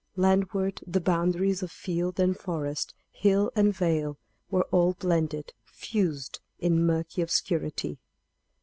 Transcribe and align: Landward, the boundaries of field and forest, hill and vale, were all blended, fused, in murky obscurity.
Landward, 0.15 0.81
the 0.87 0.99
boundaries 0.99 1.61
of 1.61 1.69
field 1.71 2.19
and 2.19 2.35
forest, 2.35 2.95
hill 3.11 3.51
and 3.55 3.71
vale, 3.71 4.17
were 4.49 4.65
all 4.71 4.95
blended, 4.95 5.53
fused, 5.63 6.39
in 6.57 6.83
murky 6.83 7.21
obscurity. 7.21 7.99